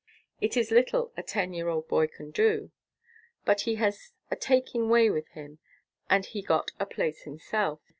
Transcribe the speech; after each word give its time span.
It 0.39 0.57
is 0.57 0.71
little 0.71 1.13
a 1.15 1.21
ten 1.21 1.53
year 1.53 1.67
old 1.67 1.87
boy 1.87 2.07
can 2.07 2.31
do, 2.31 2.71
but 3.45 3.61
he 3.69 3.75
has 3.75 4.13
a 4.31 4.35
taking 4.35 4.89
way 4.89 5.11
with 5.11 5.27
him, 5.33 5.59
and 6.09 6.25
he 6.25 6.41
got 6.41 6.71
a 6.79 6.87
place 6.87 7.21
himself. 7.21 7.81